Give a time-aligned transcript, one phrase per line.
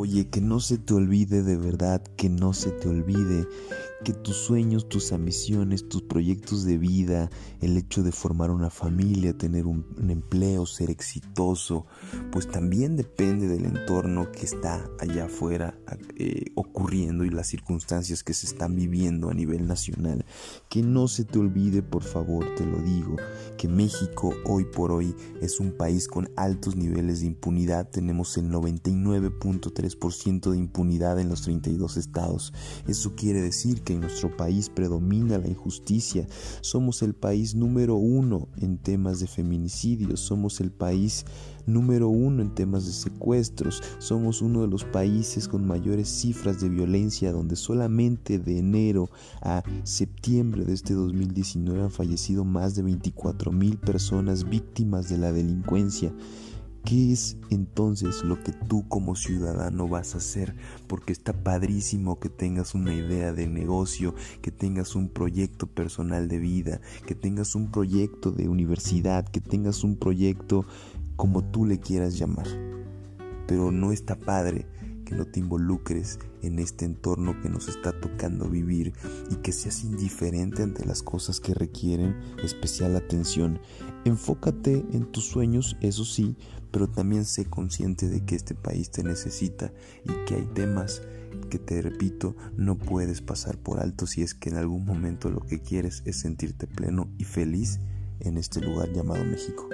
[0.00, 3.48] Oye, que no se te olvide de verdad, que no se te olvide
[4.04, 9.36] que tus sueños, tus ambiciones, tus proyectos de vida, el hecho de formar una familia,
[9.36, 11.86] tener un, empleo, ser exitoso,
[12.30, 15.76] pues también depende del entorno que está allá afuera
[16.16, 20.24] eh, ocurriendo y las circunstancias que se están viviendo a nivel nacional.
[20.68, 23.16] Que no se te olvide, por favor, te lo digo,
[23.56, 27.90] que México hoy por hoy es un país con altos niveles de impunidad.
[27.90, 29.87] Tenemos el 99.3%
[30.50, 32.52] de impunidad en los 32 estados.
[32.86, 36.26] Eso quiere decir que en nuestro país predomina la injusticia.
[36.60, 40.20] Somos el país número uno en temas de feminicidios.
[40.20, 41.24] Somos el país
[41.66, 43.82] número uno en temas de secuestros.
[43.98, 49.10] Somos uno de los países con mayores cifras de violencia donde solamente de enero
[49.42, 55.32] a septiembre de este 2019 han fallecido más de 24 mil personas víctimas de la
[55.32, 56.12] delincuencia.
[56.84, 60.54] ¿Qué es entonces lo que tú como ciudadano vas a hacer?
[60.86, 66.38] Porque está padrísimo que tengas una idea de negocio, que tengas un proyecto personal de
[66.38, 70.64] vida, que tengas un proyecto de universidad, que tengas un proyecto
[71.16, 72.46] como tú le quieras llamar.
[73.46, 74.66] Pero no está padre
[75.08, 78.92] que no te involucres en este entorno que nos está tocando vivir
[79.30, 82.14] y que seas indiferente ante las cosas que requieren
[82.44, 83.58] especial atención.
[84.04, 86.36] Enfócate en tus sueños, eso sí,
[86.70, 89.72] pero también sé consciente de que este país te necesita
[90.04, 91.00] y que hay temas
[91.48, 95.40] que te repito no puedes pasar por alto si es que en algún momento lo
[95.40, 97.80] que quieres es sentirte pleno y feliz
[98.20, 99.68] en este lugar llamado México.